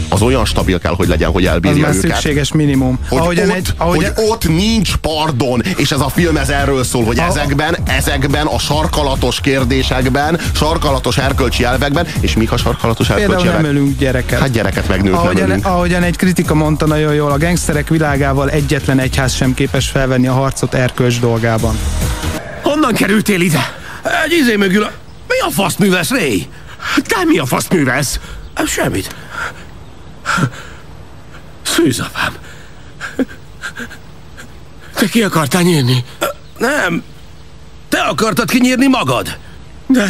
az 0.08 0.22
olyan 0.22 0.44
stabil 0.44 0.78
kell, 0.78 0.94
hogy 0.94 1.08
legyen, 1.08 1.30
hogy 1.30 1.44
Az 1.46 1.52
elbírja 1.52 1.80
már 1.86 1.94
őket 1.94 2.10
szükséges 2.10 2.52
minimum. 2.52 2.98
hogy, 3.08 3.18
Ahogyan 3.18 3.48
ott, 3.50 3.56
egy, 3.56 3.68
ahogy, 3.76 3.96
hogy 3.96 4.24
ott 4.28 4.48
nincs 4.48 4.96
pardon, 4.96 5.62
és 5.76 5.90
ez 5.90 6.00
a 6.00 6.08
film 6.08 6.36
ez 6.36 6.48
erről 6.48 6.84
szól, 6.84 7.04
hogy 7.04 7.18
A- 7.18 7.22
ezekben, 7.22 7.76
ezekben 7.86 8.46
a 8.46 8.58
sarkalatos 8.58 9.40
kérdésekben, 9.40 10.40
sarkalatos 10.54 11.16
erkölcsi 11.18 11.64
elvekben, 11.64 12.06
és 12.20 12.36
mik 12.36 12.52
a 12.52 12.56
sarkalatos 12.56 13.08
erkölcsi 13.10 13.26
például 13.28 13.46
nem 13.46 13.54
elvek? 13.56 13.70
ölünk 13.70 13.98
gyereket. 13.98 14.38
Hát 14.40 14.50
gyereket 14.50 14.88
meg 14.88 15.02
nőt 15.02 15.12
nem 15.12 15.20
ahogyan, 15.20 15.50
ölünk. 15.50 15.66
ahogyan 15.66 16.02
egy 16.02 16.16
kritika 16.16 16.54
mondta 16.54 16.86
nagyon 16.86 17.14
jól, 17.14 17.30
a 17.30 17.36
gengszterek 17.36 17.88
világával 17.88 18.50
egyetlen 18.50 18.98
egyház 18.98 19.34
sem 19.34 19.54
képes 19.54 19.88
felvenni 19.88 20.26
a 20.26 20.32
harcot 20.32 20.74
erkölcs 20.74 21.20
dolgában. 21.20 21.78
Honnan 22.62 22.92
kerültél 22.94 23.40
ide? 23.40 23.74
Egy 24.24 24.32
izé 24.32 24.56
mögül 24.56 24.82
a... 24.82 24.90
Mi 25.28 25.38
a 25.46 25.50
fasz 25.50 25.76
művesz, 25.76 26.10
Ray? 26.10 26.46
Te 27.06 27.16
mi 27.24 27.38
a 27.38 27.46
fasz 27.46 27.68
művelsz? 27.68 28.20
Semmit. 28.66 29.14
Szűzapám. 31.62 32.32
Te 34.94 35.08
ki 35.08 35.22
akartál 35.22 35.62
nyírni? 35.62 36.04
Nem. 36.58 37.02
Te 37.88 37.98
akartad 38.00 38.50
kinyírni 38.50 38.86
magad. 38.86 39.38
De... 39.86 40.08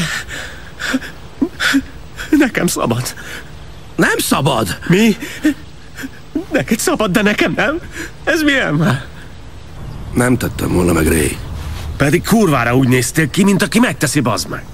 Nekem 2.30 2.66
szabad. 2.66 3.14
Nem 3.96 4.18
szabad. 4.18 4.78
Mi? 4.88 5.16
Neked 6.52 6.78
szabad, 6.78 7.10
de 7.10 7.22
nekem 7.22 7.52
nem? 7.56 7.80
Ez 8.24 8.42
milyen 8.42 8.74
már? 8.74 9.04
Nem 10.14 10.36
tettem 10.36 10.72
volna 10.72 10.92
meg, 10.92 11.06
Ray. 11.06 11.36
Pedig 11.96 12.24
kurvára 12.24 12.76
úgy 12.76 12.88
néztél 12.88 13.30
ki, 13.30 13.44
mint 13.44 13.62
aki 13.62 13.78
megteszi, 13.78 14.20
bazd 14.20 14.48
meg. 14.48 14.64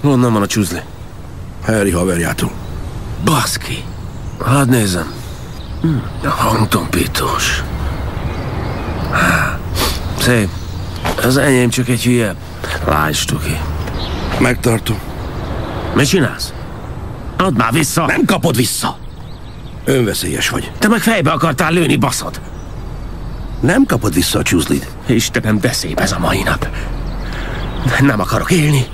Honnan 0.00 0.32
van 0.32 0.42
a 0.42 0.46
csúzli? 0.46 0.80
Harry 1.64 1.90
haverjától. 1.90 2.52
Baszki. 3.24 3.84
Hadd 4.44 4.68
nézem. 4.68 5.12
Hm, 5.80 5.96
hangtompítós. 6.28 7.62
Szép. 10.18 10.48
Az 11.22 11.36
enyém 11.36 11.68
csak 11.68 11.88
egy 11.88 12.02
hülye. 12.02 12.34
Lásd 12.86 13.42
ki. 13.42 13.58
Megtartom. 14.38 14.98
Mit 15.94 16.08
csinálsz? 16.08 16.52
Add 17.36 17.56
már 17.56 17.72
vissza! 17.72 18.06
Nem 18.06 18.24
kapod 18.24 18.56
vissza. 18.56 18.98
Önveszélyes 19.84 20.48
vagy. 20.48 20.72
Te 20.78 20.88
meg 20.88 21.00
fejbe 21.00 21.30
akartál 21.30 21.72
lőni, 21.72 21.96
baszod! 21.96 22.40
Nem 23.60 23.84
kapod 23.86 24.14
vissza 24.14 24.38
a 24.38 24.42
csúzlid. 24.42 24.86
Istenem, 25.06 25.60
de 25.60 25.72
szép 25.72 26.00
ez 26.00 26.12
a 26.12 26.18
mai 26.18 26.42
nap. 26.42 26.68
Nem 28.00 28.20
akarok 28.20 28.50
élni. 28.50 28.86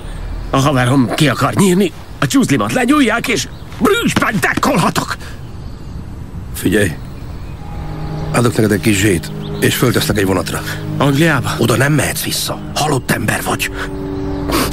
A 0.49 0.57
haverom 0.57 1.09
ki 1.15 1.29
akar 1.29 1.53
nyírni, 1.53 1.91
a 2.19 2.27
csúzlimat 2.27 2.73
legyújják, 2.73 3.27
és 3.27 3.47
brűsben 3.79 4.35
dekkolhatok! 4.39 5.16
Figyelj. 6.57 6.91
Adok 8.33 8.55
neked 8.55 8.71
egy 8.71 8.81
kis 8.81 8.97
zsét, 8.97 9.31
és 9.59 9.75
föltesznek 9.75 10.17
egy 10.17 10.25
vonatra. 10.25 10.61
Angliába? 10.97 11.55
Oda 11.57 11.75
nem 11.75 11.93
mehetsz 11.93 12.23
vissza. 12.23 12.59
Halott 12.75 13.11
ember 13.11 13.41
vagy. 13.43 13.71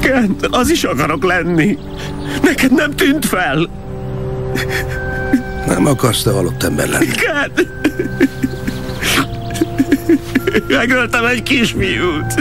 Kent, 0.00 0.46
az 0.50 0.70
is 0.70 0.84
akarok 0.84 1.24
lenni. 1.24 1.78
Neked 2.42 2.72
nem 2.72 2.90
tűnt 2.90 3.26
fel. 3.26 3.70
Nem 5.66 5.86
akarsz 5.86 6.22
te 6.22 6.30
halott 6.30 6.62
ember 6.62 6.88
lenni. 6.88 7.06
Kent! 7.06 7.66
Megöltem 10.68 11.24
egy 11.24 11.42
kisfiút. 11.42 12.34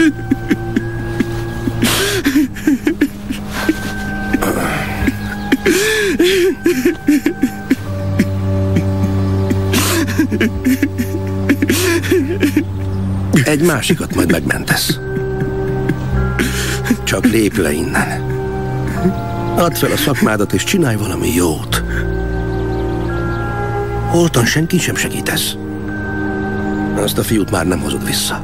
Egy 13.54 13.62
másikat 13.62 14.14
majd 14.14 14.30
megmentesz. 14.30 14.98
Csak 17.04 17.24
lépj 17.24 17.60
le 17.60 17.72
innen. 17.72 18.22
Add 19.56 19.72
fel 19.72 19.92
a 19.92 19.96
szakmádat, 19.96 20.52
és 20.52 20.64
csinálj 20.64 20.96
valami 20.96 21.34
jót. 21.34 21.82
Holtan 24.08 24.44
senki 24.44 24.78
sem 24.78 24.94
segítesz. 24.94 25.56
Azt 26.96 27.18
a 27.18 27.22
fiút 27.22 27.50
már 27.50 27.66
nem 27.66 27.80
hozod 27.80 28.06
vissza. 28.06 28.42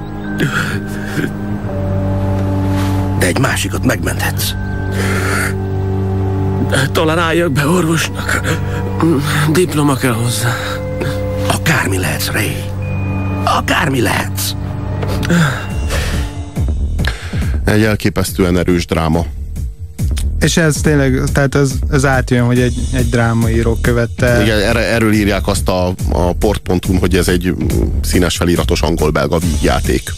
De 3.19 3.27
egy 3.27 3.39
másikat 3.39 3.85
megmenthetsz. 3.85 4.53
Talán 6.93 7.19
álljak 7.19 7.53
be 7.53 7.67
orvosnak. 7.67 8.41
Diploma 9.53 9.95
kell 9.95 10.15
hozzá. 10.15 10.55
Akármi 11.47 11.99
lehetsz, 11.99 12.31
Ray. 12.31 12.57
Akármi 13.45 14.01
lehetsz. 14.01 14.53
Egy 17.65 17.83
elképesztően 17.83 18.59
erős 18.59 18.87
dráma. 18.87 19.27
És 20.41 20.57
ez 20.57 20.77
tényleg, 20.83 21.23
tehát 21.33 21.55
ez, 21.55 21.73
ez 21.91 22.05
átjön, 22.05 22.45
hogy 22.45 22.61
egy, 22.61 22.75
egy 22.93 23.09
drámaíró 23.09 23.79
követte. 23.81 24.43
Igen, 24.43 24.61
erre, 24.61 24.81
erről 24.81 25.13
írják 25.13 25.47
azt 25.47 25.69
a, 25.69 25.95
a 26.11 26.33
port.hu, 26.33 26.99
hogy 26.99 27.17
ez 27.17 27.29
egy 27.29 27.55
színes 28.03 28.37
feliratos 28.37 28.83
angol-belga 28.83 29.39
vígjáték. 29.39 30.13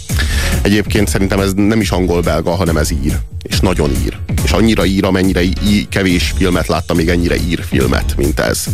Egyébként 0.63 1.09
szerintem 1.09 1.41
ez 1.41 1.53
nem 1.53 1.81
is 1.81 1.91
angol-belga, 1.91 2.51
hanem 2.51 2.77
ez 2.77 2.91
ír. 2.91 3.19
És 3.43 3.61
nagyon 3.61 3.91
ír. 4.05 4.17
És 4.45 4.51
annyira 4.51 4.85
ír, 4.85 5.05
amennyire 5.05 5.43
í, 5.43 5.87
kevés 5.89 6.35
filmet 6.37 6.67
láttam 6.67 6.97
még 6.97 7.09
ennyire 7.09 7.37
ír 7.37 7.65
filmet, 7.69 8.17
mint 8.17 8.41
ez. 8.41 8.65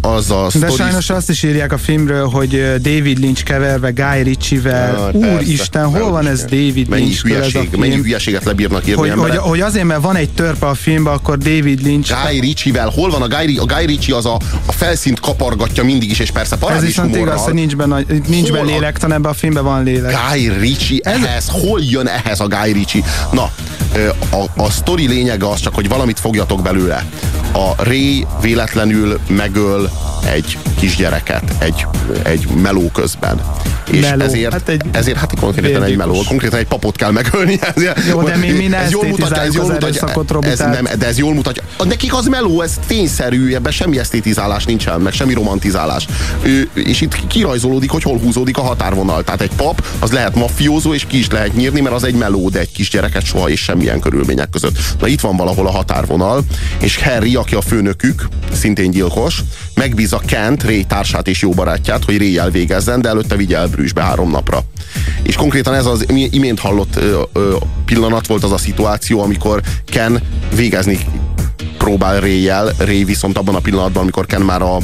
Az 0.00 0.30
a 0.30 0.48
De 0.60 0.70
sajnos 0.70 1.10
azt 1.10 1.30
is 1.30 1.42
írják 1.42 1.72
a 1.72 1.78
filmről, 1.78 2.26
hogy 2.26 2.50
David 2.82 3.18
Lynch 3.18 3.44
keverve 3.44 3.90
Guy 3.90 4.22
Ritchie-vel. 4.22 5.10
Ja, 5.12 5.34
Úristen, 5.34 5.84
hol 5.84 6.10
van 6.10 6.26
ez 6.26 6.42
David 6.42 6.88
mennyi 6.88 7.04
Lynch? 7.04 7.22
Hülyeség, 7.22 7.68
ez? 7.72 7.78
Mennyi 7.78 7.94
hülyeséget 7.94 8.44
lebírnak 8.44 8.86
írni 8.86 9.08
hogy, 9.08 9.18
hogy, 9.18 9.36
hogy, 9.36 9.60
azért, 9.60 9.84
mert 9.84 10.00
van 10.02 10.16
egy 10.16 10.30
törpe 10.30 10.66
a 10.66 10.74
filmben, 10.74 11.12
akkor 11.12 11.38
David 11.38 11.82
Lynch... 11.82 12.14
Guy 12.26 12.40
Ritchie-vel. 12.40 12.88
Hol 12.88 13.10
van 13.10 13.22
a 13.22 13.28
Guy, 13.28 13.56
a 13.56 13.64
Guy 13.64 13.86
Ritchie? 13.86 14.16
Az 14.16 14.26
a, 14.26 14.38
a 14.66 14.72
felszínt 14.72 15.20
kapargatja 15.20 15.84
mindig 15.84 16.10
is, 16.10 16.18
és 16.18 16.30
persze 16.30 16.56
parádés 16.56 16.82
Ez 16.82 16.86
viszont 16.86 17.16
igaz, 17.16 17.40
hogy 17.40 17.54
nincs 17.54 17.76
benne, 17.76 18.02
nincs 18.26 18.52
benne 18.52 18.64
lélektan, 18.64 19.12
ebben 19.12 19.30
a 19.30 19.34
filmben 19.34 19.64
van 19.64 19.82
lélek. 19.82 20.16
Guy 20.30 20.48
Ritchie, 20.48 21.00
ehhez, 21.02 21.48
hol 21.48 21.80
jön 21.82 22.06
ehhez 22.06 22.40
a 22.40 22.46
Guy 22.46 22.72
Ritchie? 22.72 23.02
Na, 23.32 23.50
a, 24.30 24.62
a 24.62 24.70
sztori 24.70 25.08
lényege 25.08 25.48
az 25.48 25.60
csak, 25.60 25.74
hogy 25.74 25.88
valamit 25.88 26.20
fogjatok 26.20 26.62
belőle. 26.62 27.04
A 27.52 27.84
Ray 27.84 28.26
véletlenül 28.40 29.20
megöl 29.28 29.90
egy 30.34 30.58
kisgyereket 30.78 31.54
egy, 31.58 31.86
egy 32.22 32.48
meló 32.62 32.90
közben. 32.92 33.40
És 33.90 34.00
meló. 34.00 34.24
ezért, 34.24 34.52
hát 34.52 34.68
egy 34.68 34.82
ezért 34.90 35.16
hát 35.16 35.40
konkrétan 35.40 35.82
egy 35.82 35.96
meló, 35.96 36.22
konkrétan 36.26 36.58
egy 36.58 36.66
papot 36.66 36.96
kell 36.96 37.10
megölni. 37.10 37.58
Ezért, 37.74 38.00
Jó, 38.08 38.22
de 38.22 38.36
mi, 38.36 38.50
mi 38.50 38.74
ez 38.74 38.90
jól 38.90 39.06
mutatja, 39.06 39.42
ez 39.42 39.54
jól 39.54 39.66
mutatja, 39.66 40.08
ez 40.40 40.58
nem, 40.58 40.88
de 40.98 41.06
ez 41.06 41.18
jól 41.18 41.34
mutatja. 41.34 41.62
Nekik 41.84 42.14
az 42.14 42.26
meló, 42.26 42.62
ez 42.62 42.78
tényszerű, 42.86 43.54
ebben 43.54 43.72
semmi 43.72 43.98
esztétizálás 43.98 44.64
nincsen, 44.64 45.00
meg 45.00 45.12
semmi 45.12 45.34
romantizálás. 45.34 46.06
Ő, 46.42 46.68
és 46.74 47.00
itt 47.00 47.26
kirajzolódik, 47.26 47.90
hogy 47.90 48.02
hol 48.02 48.18
húzódik 48.18 48.58
a 48.58 48.62
határvonal. 48.62 49.24
Tehát 49.24 49.40
egy 49.40 49.52
pap, 49.56 49.86
az 49.98 50.12
lehet 50.12 50.34
mafiózó, 50.34 50.94
és 50.94 51.06
ki 51.06 51.18
is 51.18 51.28
lehet 51.28 51.56
nyírni, 51.56 51.80
mert 51.80 51.94
az 51.94 52.04
egy 52.04 52.14
meló, 52.14 52.48
de 52.48 52.58
egy 52.58 52.72
kisgyereket 52.72 53.24
soha 53.24 53.48
és 53.48 53.60
semmilyen 53.60 54.00
körülmények 54.00 54.50
között. 54.50 54.78
Na 55.00 55.06
itt 55.06 55.20
van 55.20 55.36
valahol 55.36 55.66
a 55.66 55.70
határvonal, 55.70 56.44
és 56.80 56.96
Harry, 56.96 57.34
aki 57.34 57.54
a 57.54 57.60
főnökük, 57.60 58.28
szintén 58.52 58.90
gyilkos, 58.90 59.42
megbízza 59.78 60.20
Kent, 60.26 60.62
Ray 60.62 60.84
társát 60.84 61.28
és 61.28 61.42
jó 61.42 61.50
barátját, 61.50 62.04
hogy 62.04 62.18
Ray 62.18 62.38
elvégezzen, 62.38 63.00
de 63.00 63.08
előtte 63.08 63.36
vigye 63.36 63.56
el 63.56 63.66
Brüsszbe 63.66 64.02
három 64.02 64.30
napra. 64.30 64.64
És 65.22 65.36
konkrétan 65.36 65.74
ez 65.74 65.86
az 65.86 66.04
imént 66.30 66.60
hallott 66.60 66.96
ö, 66.96 67.22
ö, 67.32 67.56
pillanat 67.84 68.26
volt 68.26 68.44
az 68.44 68.52
a 68.52 68.58
szituáció, 68.58 69.20
amikor 69.20 69.62
Ken 69.86 70.22
végezni 70.54 70.98
próbál 71.78 72.20
Ray-jel, 72.20 72.72
Ray 72.78 73.04
viszont 73.04 73.38
abban 73.38 73.54
a 73.54 73.60
pillanatban, 73.60 74.02
amikor 74.02 74.26
Ken 74.26 74.42
már 74.42 74.62
a, 74.62 74.76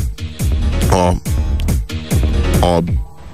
a, 0.90 1.08
a 2.66 2.82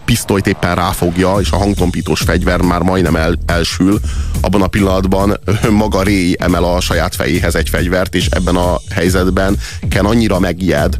pisztolyt 0.05 0.47
éppen 0.47 0.75
ráfogja, 0.75 1.37
és 1.41 1.51
a 1.51 1.57
hangtompítós 1.57 2.21
fegyver 2.21 2.61
már 2.61 2.81
majdnem 2.83 3.17
el, 3.17 3.39
elsül, 3.47 4.01
abban 4.41 4.63
a 4.63 4.67
pillanatban 4.67 5.41
maga 5.71 6.03
Ray 6.03 6.37
emel 6.39 6.65
a 6.65 6.81
saját 6.81 7.15
fejéhez 7.15 7.55
egy 7.55 7.69
fegyvert, 7.69 8.15
és 8.15 8.27
ebben 8.27 8.57
a 8.57 8.81
helyzetben 8.91 9.57
Ken 9.89 10.05
annyira 10.05 10.39
megijed, 10.39 10.99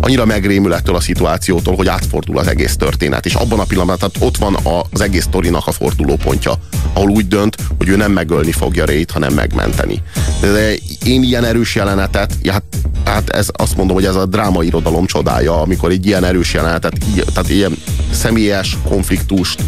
annyira 0.00 0.24
megrémül 0.24 0.74
ettől 0.74 0.94
a 0.94 1.00
szituációtól, 1.00 1.76
hogy 1.76 1.88
átfordul 1.88 2.38
az 2.38 2.46
egész 2.46 2.76
történet. 2.76 3.26
És 3.26 3.34
abban 3.34 3.60
a 3.60 3.64
pillanatban, 3.64 4.10
ott 4.18 4.36
van 4.36 4.56
az 4.90 5.00
egész 5.00 5.24
sztorinak 5.24 5.66
a 5.66 5.72
fordulópontja, 5.72 6.52
ahol 6.92 7.10
úgy 7.10 7.28
dönt, 7.28 7.56
hogy 7.78 7.88
ő 7.88 7.96
nem 7.96 8.12
megölni 8.12 8.52
fogja 8.52 8.84
Rét, 8.84 9.10
hanem 9.10 9.32
megmenteni. 9.32 10.02
De 10.40 10.74
én 11.04 11.22
ilyen 11.22 11.44
erős 11.44 11.74
jelenetet, 11.74 12.36
hát, 12.50 12.62
hát 13.04 13.30
ez 13.30 13.48
azt 13.52 13.76
mondom, 13.76 13.96
hogy 13.96 14.04
ez 14.04 14.14
a 14.14 14.26
drámairodalom 14.26 15.06
csodája, 15.06 15.60
amikor 15.60 15.90
egy 15.90 16.06
ilyen 16.06 16.24
erős 16.24 16.54
jelenetet, 16.54 16.98
tehát 17.32 17.50
ilyen 17.50 17.76
személyes 18.10 18.76
konfliktust, 18.88 19.62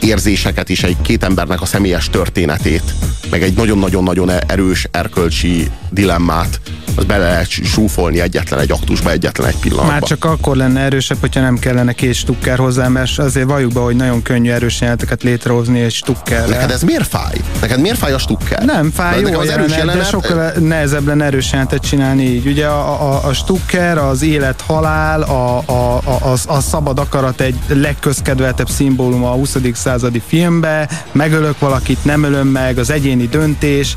érzéseket 0.00 0.68
is, 0.68 0.82
egy 0.82 0.96
két 1.02 1.24
embernek 1.24 1.60
a 1.60 1.66
személyes 1.66 2.10
történetét, 2.10 2.94
meg 3.30 3.42
egy 3.42 3.54
nagyon-nagyon-nagyon 3.54 4.30
erős 4.30 4.88
erkölcsi 4.90 5.70
dilemmát 5.96 6.60
az 6.96 7.04
bele 7.04 7.28
lehet 7.28 7.48
súfolni 7.48 8.20
egyetlen 8.20 8.60
egy 8.60 8.70
aktusba, 8.70 9.10
egyetlen 9.10 9.48
egy 9.48 9.56
pillanatban. 9.56 9.92
Már 9.92 10.02
csak 10.02 10.24
akkor 10.24 10.56
lenne 10.56 10.80
erősebb, 10.80 11.20
hogyha 11.20 11.40
nem 11.40 11.58
kellene 11.58 11.92
két 11.92 12.14
stukker 12.14 12.58
hozzá, 12.58 12.88
mert 12.88 13.18
azért 13.18 13.46
valljuk 13.46 13.72
be, 13.72 13.80
hogy 13.80 13.96
nagyon 13.96 14.22
könnyű 14.22 14.50
erős 14.50 14.80
jeleneteket 14.80 15.22
létrehozni 15.22 15.80
egy 15.80 15.92
stukker. 15.92 16.48
Neked 16.48 16.70
ez 16.70 16.82
miért 16.82 17.06
fáj? 17.06 17.34
Neked 17.60 17.80
miért 17.80 17.98
fáj 17.98 18.12
a 18.12 18.18
stukker? 18.18 18.64
Nem 18.64 18.90
fáj, 18.90 19.20
jó 19.20 19.38
az 19.38 19.48
erős 19.48 19.70
jelenet, 19.70 19.96
de 19.96 20.04
sokkal 20.04 20.52
nehezebb 20.58 21.06
lenne 21.06 21.24
erős 21.24 21.50
jelenetet 21.50 21.82
csinálni 21.82 22.22
így. 22.22 22.46
Ugye 22.46 22.66
a, 22.66 23.12
a, 23.12 23.26
a 23.26 23.32
stukker, 23.32 23.98
az 23.98 24.22
élet-halál, 24.22 25.22
a, 25.22 25.62
a, 25.66 26.00
a, 26.04 26.18
a, 26.24 26.36
a 26.46 26.60
szabad 26.60 26.98
akarat 26.98 27.40
egy 27.40 27.58
legközkedveltebb 27.68 28.68
szimbólum 28.68 29.24
a 29.24 29.30
20. 29.30 29.56
századi 29.74 30.22
filmbe, 30.26 30.88
megölök 31.12 31.58
valakit, 31.58 32.04
nem 32.04 32.22
ölöm 32.22 32.48
meg, 32.48 32.78
az 32.78 32.90
egyéni 32.90 33.28
döntés, 33.28 33.96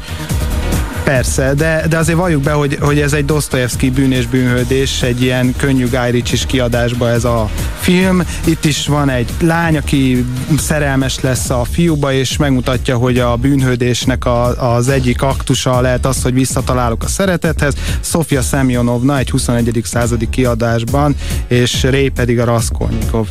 Persze, 1.09 1.53
de, 1.53 1.85
de 1.89 1.97
azért 1.97 2.17
valljuk 2.17 2.41
be, 2.41 2.51
hogy, 2.51 2.77
hogy 2.81 2.99
ez 2.99 3.13
egy 3.13 3.25
Dostoyevsky 3.25 3.89
bűn 3.89 4.11
és 4.11 4.27
bűnhődés, 4.27 5.01
egy 5.01 5.21
ilyen 5.21 5.53
könnyű 5.57 5.89
Guy 5.89 6.11
Ritchie 6.11 6.45
kiadásba 6.47 7.09
ez 7.09 7.23
a 7.23 7.49
film. 7.79 8.23
Itt 8.45 8.65
is 8.65 8.87
van 8.87 9.09
egy 9.09 9.29
lány, 9.41 9.77
aki 9.77 10.25
szerelmes 10.57 11.19
lesz 11.19 11.49
a 11.49 11.63
fiúba, 11.71 12.13
és 12.13 12.37
megmutatja, 12.37 12.97
hogy 12.97 13.19
a 13.19 13.35
bűnhődésnek 13.35 14.25
a, 14.25 14.73
az 14.75 14.89
egyik 14.89 15.21
aktusa 15.21 15.81
lehet 15.81 16.05
az, 16.05 16.21
hogy 16.23 16.33
visszatalálok 16.33 17.03
a 17.03 17.07
szeretethez. 17.07 17.73
Sofia 18.01 18.41
Semyonovna 18.41 19.17
egy 19.17 19.29
21. 19.29 19.81
századi 19.83 20.29
kiadásban, 20.29 21.15
és 21.47 21.83
Ray 21.83 22.09
pedig 22.09 22.39
a 22.39 22.45
Raskolnikov. 22.45 23.27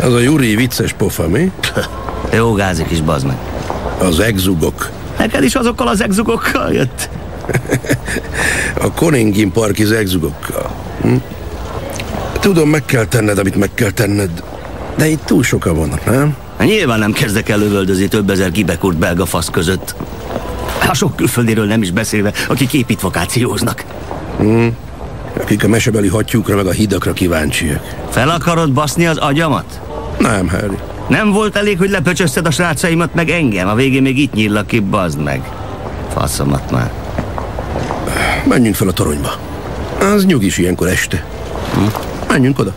Az 0.00 0.12
a 0.12 0.18
Juri 0.18 0.54
vicces 0.54 0.92
pofa, 0.92 1.28
mi? 1.28 1.50
Jó 2.32 2.52
gázik 2.52 2.90
is, 2.90 3.00
bazd 3.00 3.26
meg. 3.26 3.36
Az 3.98 4.20
exugok. 4.20 5.01
Neked 5.22 5.42
is 5.44 5.54
azokkal 5.54 5.88
az 5.88 6.02
exugokkal 6.02 6.72
jött? 6.72 7.08
a 8.80 8.92
Koningin 8.92 9.52
parki 9.52 9.94
exugokkal. 9.94 10.70
Hm? 11.02 11.14
Tudom, 12.40 12.68
meg 12.68 12.84
kell 12.84 13.04
tenned, 13.04 13.38
amit 13.38 13.56
meg 13.56 13.70
kell 13.74 13.90
tenned, 13.90 14.42
de 14.96 15.06
itt 15.06 15.24
túl 15.24 15.42
sokan 15.42 15.76
vannak, 15.76 16.04
nem? 16.04 16.36
Nyilván 16.58 16.98
nem 16.98 17.12
kezdek 17.12 17.48
el 17.48 17.58
lövöldözni 17.58 18.08
több 18.08 18.30
ezer 18.30 18.50
kibekurt 18.50 18.96
belga 18.96 19.26
fasz 19.26 19.50
között. 19.50 19.94
A 20.88 20.94
sok 20.94 21.16
külföldiről 21.16 21.66
nem 21.66 21.82
is 21.82 21.90
beszélve, 21.90 22.32
akik 22.48 22.72
építvakációznak. 22.72 23.84
Hm. 24.38 24.66
Akik 25.40 25.64
a 25.64 25.68
mesebeli 25.68 26.08
hattyúkra 26.08 26.56
meg 26.56 26.66
a 26.66 26.70
hidakra 26.70 27.12
kíváncsiak. 27.12 27.94
Fel 28.10 28.28
akarod 28.28 28.72
baszni 28.72 29.06
az 29.06 29.16
agyamat? 29.16 29.80
Nem, 30.18 30.48
Harry. 30.48 30.76
Nem 31.12 31.30
volt 31.30 31.56
elég, 31.56 31.78
hogy 31.78 31.90
lepöcsözted 31.90 32.46
a 32.46 32.50
srácaimat 32.50 33.14
meg 33.14 33.30
engem? 33.30 33.68
A 33.68 33.74
végén 33.74 34.02
még 34.02 34.18
itt 34.18 34.32
nyíllak 34.32 34.66
ki, 34.66 34.80
bazd 34.80 35.22
meg. 35.22 35.50
Faszomat 36.14 36.70
már. 36.70 36.92
Menjünk 38.48 38.74
fel 38.74 38.88
a 38.88 38.92
toronyba. 38.92 39.32
Az 40.00 40.24
nyugis 40.24 40.58
ilyenkor 40.58 40.88
este. 40.88 41.24
Hm? 41.74 41.80
Menjünk 42.28 42.58
oda. 42.58 42.74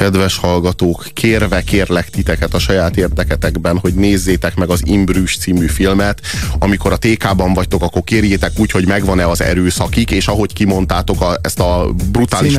Kedves 0.00 0.36
hallgatók, 0.36 1.06
kérve 1.14 1.62
kérlek 1.62 2.10
titeket 2.10 2.54
a 2.54 2.58
saját 2.58 2.96
érdeketekben, 2.96 3.78
hogy 3.78 3.94
nézzétek 3.94 4.56
meg 4.56 4.70
az 4.70 4.80
Imbrűs 4.84 5.36
című 5.36 5.66
filmet. 5.66 6.20
Amikor 6.58 6.92
a 6.92 6.96
TK-ban 6.96 7.54
vagytok, 7.54 7.82
akkor 7.82 8.04
kérjétek 8.04 8.52
úgy, 8.56 8.70
hogy 8.70 8.86
megvan-e 8.86 9.28
az 9.28 9.42
erőszakik, 9.42 10.10
és 10.10 10.26
ahogy 10.26 10.52
kimondtátok 10.52 11.20
a, 11.20 11.38
ezt 11.42 11.60
a 11.60 11.90
brutális 12.10 12.56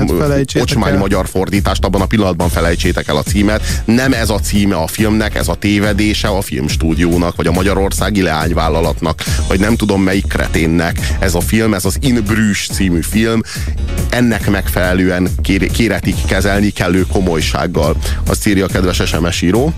ocsmány 0.60 0.98
magyar 0.98 1.28
fordítást, 1.28 1.86
abban 1.86 2.02
a 2.02 2.06
pillanatban 2.06 2.50
felejtsétek 2.50 3.08
el 3.08 3.18
a 3.18 3.24
címet. 3.24 3.82
Nem 3.86 4.14
ez 4.14 4.30
a 4.30 4.40
címe 4.40 4.76
a 4.76 4.88
filmnek, 4.88 5.36
ez 5.36 5.48
a 5.48 5.56
tévedése 5.56 6.28
a 6.28 6.42
filmstúdiónak, 6.42 7.36
vagy 7.36 7.48
a 7.48 7.52
Magyarországi 7.52 8.22
Leányvállalatnak, 8.22 9.24
vagy 9.48 9.60
nem 9.60 9.76
tudom 9.76 10.02
melyik 10.02 10.28
kreténnek. 10.28 11.16
Ez 11.20 11.36
a 11.36 11.42
film, 11.42 11.74
ez 11.74 11.86
az 11.86 11.98
In 12.00 12.24
Bruges 12.24 12.68
című 12.72 13.02
film. 13.02 13.42
Ennek 14.12 14.50
megfelelően 14.50 15.30
kéretik 15.72 16.16
kezelni 16.28 16.70
kellő 16.70 17.06
komoly 17.12 17.30
komolysággal. 17.42 17.96
Azt 18.28 18.48
írja 18.48 18.66
a 18.66 18.68
kedves 18.68 19.02
SMS 19.06 19.42
író. 19.42 19.74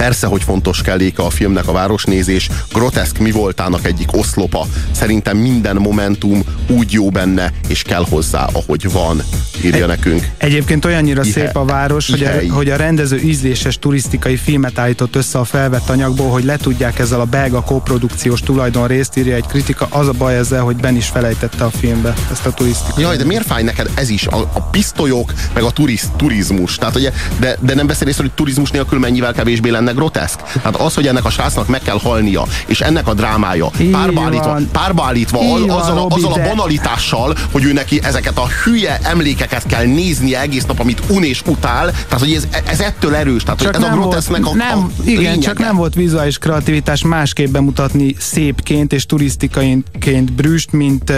Persze, 0.00 0.26
hogy 0.26 0.42
fontos 0.42 0.82
kelléke 0.82 1.22
a 1.22 1.30
filmnek 1.30 1.68
a 1.68 1.72
városnézés, 1.72 2.48
groteszk 2.72 3.18
mi 3.18 3.30
voltának 3.30 3.86
egyik 3.86 4.16
oszlopa. 4.16 4.66
Szerintem 4.90 5.36
minden 5.36 5.76
momentum 5.76 6.42
úgy 6.68 6.92
jó 6.92 7.10
benne, 7.10 7.52
és 7.68 7.82
kell 7.82 8.04
hozzá, 8.08 8.48
ahogy 8.52 8.92
van, 8.92 9.22
írja 9.64 9.82
Egy, 9.82 9.86
nekünk. 9.86 10.28
Egyébként 10.36 10.84
olyannyira 10.84 11.22
Ihe. 11.22 11.32
szép 11.32 11.56
a 11.56 11.64
város, 11.64 12.10
hogy 12.10 12.22
a, 12.22 12.52
hogy 12.54 12.70
a 12.70 12.76
rendező 12.76 13.18
ízléses 13.18 13.78
turisztikai 13.78 14.36
filmet 14.36 14.78
állított 14.78 15.16
össze 15.16 15.38
a 15.38 15.44
felvett 15.44 15.88
anyagból, 15.88 16.30
hogy 16.30 16.44
le 16.44 16.56
tudják 16.56 16.98
ezzel 16.98 17.20
a 17.20 17.24
belga 17.24 17.62
koprodukciós 17.62 18.40
tulajdon 18.40 18.86
részt 18.86 19.16
írja 19.16 19.34
egy 19.34 19.46
kritika. 19.46 19.86
Az 19.90 20.08
a 20.08 20.12
baj 20.12 20.36
ezzel, 20.36 20.62
hogy 20.62 20.76
Ben 20.76 20.96
is 20.96 21.06
felejtette 21.06 21.64
a 21.64 21.70
filmbe 21.70 22.14
ezt 22.32 22.46
a 22.46 22.52
turisztikai. 22.52 23.02
Jaj, 23.02 23.16
de 23.16 23.24
miért 23.24 23.46
fáj 23.46 23.62
neked 23.62 23.90
ez 23.94 24.08
is? 24.08 24.26
A, 24.26 24.50
a 24.52 24.60
pisztolyok, 24.60 25.32
meg 25.54 25.62
a 25.62 25.70
turiz, 25.70 26.10
turizmus. 26.16 26.76
Tehát, 26.76 26.96
ugye, 26.96 27.12
de, 27.38 27.56
de 27.60 27.74
nem 27.74 27.86
beszélsz, 27.86 28.16
hogy 28.16 28.30
turizmus 28.32 28.70
nélkül 28.70 28.98
mennyivel 28.98 29.32
kevésbé 29.32 29.70
lenne 29.70 29.89
groteszk? 29.92 30.40
Tehát 30.52 30.76
az, 30.76 30.94
hogy 30.94 31.06
ennek 31.06 31.24
a 31.24 31.30
srácnak 31.30 31.68
meg 31.68 31.82
kell 31.82 31.98
halnia, 32.02 32.44
és 32.66 32.80
ennek 32.80 33.06
a 33.08 33.14
drámája 33.14 33.70
párba 33.90 34.22
állítva, 34.22 34.58
párba 34.72 35.02
az, 35.04 35.22
van, 35.30 35.70
azzal, 35.70 35.96
a, 35.98 36.00
Robi, 36.00 36.14
azzal 36.14 36.32
a 36.32 36.48
banalitással, 36.48 37.34
hogy 37.52 37.64
ő 37.64 37.72
neki 37.72 38.00
ezeket 38.02 38.38
a 38.38 38.46
hülye 38.64 38.98
emlékeket 39.02 39.66
kell 39.66 39.84
néznie 39.84 40.40
egész 40.40 40.64
nap, 40.64 40.80
amit 40.80 41.02
un 41.08 41.24
és 41.24 41.42
utál. 41.46 41.90
Tehát, 41.90 42.18
hogy 42.18 42.32
ez, 42.32 42.48
ez 42.66 42.80
ettől 42.80 43.14
erős. 43.14 43.42
Tehát, 43.42 43.62
hogy 43.62 43.74
ez 43.74 43.82
a 43.82 43.88
groteszknek 43.88 44.46
a, 44.46 44.54
nem, 44.54 44.78
a 44.78 45.02
igen, 45.04 45.20
lényege. 45.20 45.38
csak 45.40 45.58
nem 45.58 45.76
volt 45.76 45.94
vizuális 45.94 46.38
kreativitás 46.38 47.02
másképp 47.02 47.50
bemutatni 47.52 48.14
szépként 48.18 48.92
és 48.92 49.06
turisztikaként 49.06 50.32
Brüst, 50.32 50.72
mint 50.72 51.10
uh, 51.10 51.16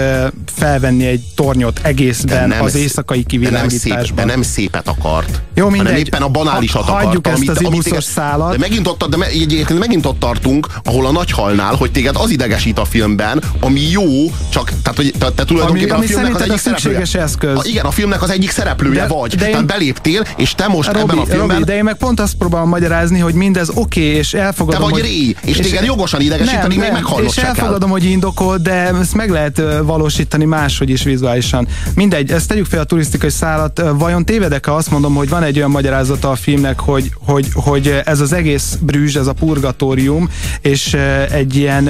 felvenni 0.55 1.07
egy 1.07 1.23
tornyot 1.35 1.81
egészben 1.83 2.49
De 2.49 2.55
nem 2.57 2.65
az 2.65 2.75
éjszakai 2.75 3.23
de 3.23 3.51
nem, 3.51 3.69
szép, 3.69 3.81
kivilágításban. 3.81 4.27
de 4.27 4.33
nem 4.33 4.43
szépet 4.43 4.89
akart. 4.89 5.41
Jó, 5.55 5.65
mindegy. 5.69 5.87
hanem 5.87 5.99
éppen 6.01 6.23
a 6.23 6.29
banálisat 6.29 6.83
Ha- 6.83 6.91
akart. 6.91 7.05
hagyjuk 7.05 7.27
ezt 7.27 7.49
az 7.49 7.61
ibuszos 7.61 7.85
téged- 7.85 8.03
szálat. 8.03 8.57
Megint 8.63 8.89
ott, 8.89 9.05
de 9.05 9.27
egyébként 9.27 9.79
megint 9.79 10.07
ott 10.07 10.19
tartunk, 10.19 10.67
ahol 10.85 11.07
a 11.07 11.13
nagy 11.13 11.31
halnál, 11.31 11.75
hogy 11.75 11.91
téged 11.91 12.17
az 12.17 12.31
idegesít 12.31 12.79
a 12.79 12.85
filmben, 12.85 13.43
ami 13.61 13.81
jó, 13.91 14.03
csak 14.49 14.73
tehát, 14.83 14.97
hogy 14.97 15.13
te, 15.19 15.31
te 15.31 15.45
tulajdonképpen 15.45 15.97
ami 15.97 16.05
a 16.05 16.09
filmnek 16.09 16.35
az 16.35 16.41
egyik 16.41 16.59
szereplője. 16.59 17.23
eszköz. 17.23 17.59
A, 17.59 17.63
igen, 17.65 17.85
a 17.85 17.91
filmnek 17.91 18.23
az 18.23 18.31
egyik 18.31 18.51
szereplője 18.51 19.01
De- 19.01 19.07
vagy. 19.07 19.35
de 19.35 19.45
én- 19.45 19.51
Tehát 19.51 19.67
beléptél, 19.67 20.27
és 20.37 20.55
te 20.55 20.69
most 20.69 20.89
ebben 20.89 21.03
a 21.03 21.15
Robi, 21.15 21.31
filmben 21.31 21.57
Robi, 21.57 21.65
de 21.65 21.77
én 21.77 21.85
meg 21.85 21.97
pont 21.97 22.21
azt 22.21 22.35
próbálom 22.35 22.69
magyarázni, 22.69 23.19
hogy 23.19 23.35
mindez 23.35 23.69
oké, 23.69 23.81
okay, 23.81 24.19
és 24.19 24.31
te 24.31 24.39
elfogadom, 24.39 24.83
vagy 24.83 24.93
hogy... 24.93 25.01
ré, 25.01 25.37
és, 25.45 25.57
téged 25.57 25.85
jogosan 25.85 26.21
idegesíteni, 26.21 26.77
még 26.77 26.93
meghalnod 26.93 27.33
és 27.37 27.37
elfogadom, 27.37 27.91
hogy 27.91 28.05
indokol, 28.05 28.57
de 28.57 28.73
ezt 29.01 29.15
meg 29.15 29.31
lehet 29.31 29.63
valósítani 29.83 30.45
máshogy 30.45 30.91
is 30.91 31.03
vizuálisan. 31.03 31.69
Mindegy, 31.95 32.31
ezt 32.31 32.49
tegyük 32.49 32.67
fel 32.67 32.81
a 32.81 32.85
turisztikai 32.85 33.31
szállat. 33.31 33.83
Vajon 33.95 34.25
tévedek, 34.25 34.67
ha 34.67 34.73
azt 34.73 34.91
mondom, 34.91 35.15
hogy 35.15 35.29
van 35.29 35.43
egy 35.43 35.57
olyan 35.57 35.71
magyarázata 35.71 36.31
a 36.31 36.35
filmnek, 36.35 36.81
hogy, 36.81 37.11
hogy, 37.19 37.47
hogy 37.55 38.01
ez 38.05 38.21
az 38.21 38.33
egész 38.33 38.52
brűzs, 38.81 39.17
ez 39.17 39.27
a 39.27 39.33
purgatórium, 39.33 40.29
és 40.61 40.97
egy 41.31 41.57
ilyen 41.57 41.85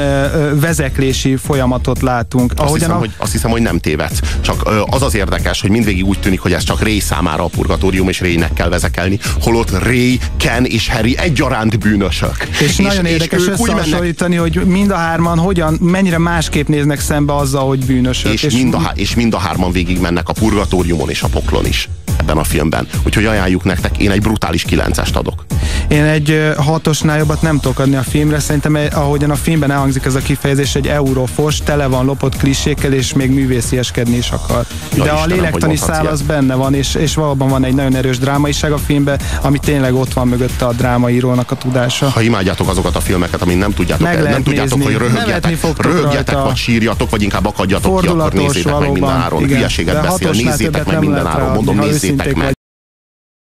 vezeklési 0.60 1.36
folyamatot 1.36 2.02
látunk. 2.02 2.52
Azt 2.56 2.74
hiszem, 2.74 2.90
a... 2.90 2.94
hogy, 2.94 3.10
azt 3.16 3.32
hiszem, 3.32 3.50
hogy 3.50 3.62
nem 3.62 3.78
tévedsz. 3.78 4.20
Csak 4.40 4.70
az 4.86 5.02
az 5.02 5.14
érdekes, 5.14 5.60
hogy 5.60 5.70
mindvégig 5.70 6.04
úgy 6.04 6.18
tűnik, 6.20 6.40
hogy 6.40 6.52
ez 6.52 6.62
csak 6.62 6.82
Ray 6.82 7.00
számára 7.00 7.44
a 7.44 7.48
purgatórium, 7.48 8.08
és 8.08 8.20
Raynek 8.20 8.52
kell 8.52 8.68
vezekelni. 8.68 9.18
Holott 9.40 9.70
Ray, 9.84 10.18
Ken 10.36 10.64
és 10.64 10.88
Harry 10.88 11.18
egyaránt 11.18 11.78
bűnösök. 11.78 12.48
És, 12.50 12.60
és 12.60 12.76
nagyon 12.76 13.04
érdekes 13.04 13.40
ők 13.40 13.58
úgy 13.58 13.66
mennek, 13.66 13.84
összehasonlítani, 13.84 14.36
hogy 14.36 14.54
mind 14.66 14.90
a 14.90 14.96
hárman 14.96 15.38
hogyan, 15.38 15.78
mennyire 15.80 16.18
másképp 16.18 16.68
néznek 16.68 17.00
szembe 17.00 17.36
azzal, 17.36 17.66
hogy 17.66 17.84
bűnösök. 17.84 18.42
és, 18.42 18.54
mind 18.54 18.74
a, 18.74 18.92
és 18.94 19.14
mind 19.14 19.34
a 19.34 19.38
hárman 19.38 19.72
végig 19.72 20.00
mennek 20.00 20.28
a 20.28 20.32
purgatóriumon 20.32 21.10
és 21.10 21.22
a 21.22 21.28
poklon 21.28 21.66
is 21.66 21.88
ebben 22.18 22.36
a 22.36 22.44
filmben. 22.44 22.86
Úgyhogy 23.06 23.24
ajánljuk 23.24 23.64
nektek, 23.64 23.98
én 23.98 24.10
egy 24.10 24.20
brutális 24.20 24.62
kilencest 24.62 25.16
adok. 25.16 25.44
Én 25.88 26.04
egy 26.04 26.41
hatosnál 26.56 27.18
jobbat 27.18 27.42
nem 27.42 27.60
tudok 27.60 27.78
adni 27.78 27.96
a 27.96 28.02
filmre, 28.02 28.38
szerintem 28.40 28.76
eh, 28.76 28.86
ahogyan 28.98 29.30
a 29.30 29.34
filmben 29.34 29.70
elhangzik 29.70 30.04
ez 30.04 30.14
a 30.14 30.18
kifejezés, 30.20 30.74
egy 30.74 30.86
eurofos, 30.86 31.58
tele 31.58 31.86
van 31.86 32.04
lopott 32.04 32.36
klisékkel, 32.36 32.92
és 32.92 33.12
még 33.12 33.30
művészieskedni 33.30 34.16
is 34.16 34.30
akar. 34.30 34.64
Ja, 34.94 35.04
De 35.04 35.10
a 35.10 35.14
Istenem, 35.14 35.20
hogy 35.20 35.30
lélektani 35.30 35.76
szál 35.76 36.06
az 36.06 36.22
benne 36.22 36.54
van, 36.54 36.74
és, 36.74 36.94
és 36.94 37.14
valóban 37.14 37.48
van 37.48 37.64
egy 37.64 37.74
nagyon 37.74 37.94
erős 37.96 38.18
drámaiság 38.18 38.72
a 38.72 38.78
filmben, 38.78 39.20
ami 39.42 39.58
tényleg 39.58 39.94
ott 39.94 40.12
van 40.12 40.28
mögötte 40.28 40.64
a 40.66 40.72
drámaírónak 40.72 41.50
a 41.50 41.54
tudása. 41.56 42.08
Ha 42.10 42.20
imádjátok 42.20 42.68
azokat 42.68 42.96
a 42.96 43.00
filmeket, 43.00 43.42
amin 43.42 43.58
nem 43.58 43.72
tudjátok, 43.72 44.06
Meg 44.06 44.16
el, 44.16 44.22
nem 44.22 44.42
tudjátok 44.42 44.78
nézni. 44.78 44.92
hogy 44.92 45.02
röhögjetek, 45.02 45.56
röhögjetek 45.78 46.42
vagy 46.42 46.56
sírjatok, 46.56 47.10
vagy 47.10 47.22
inkább 47.22 47.46
akadjatok 47.46 48.00
ki, 48.00 48.06
akkor 48.06 48.32
nézzétek 48.32 48.64
meg 48.64 48.72
valóban, 48.74 48.92
minden 48.92 49.10
áron. 49.10 49.42
igen. 49.42 49.56
Hülyeséget 49.56 50.02
beszél, 50.02 50.30
nézzétek 50.30 50.84
meg 50.84 50.86
nem 50.86 50.98
minden 51.00 51.22
lehet 51.22 51.38
áron. 51.38 51.48
ráadni, 51.48 51.64
Mondom, 51.64 51.86
nézzétek 51.86 52.34
meg. 52.36 52.52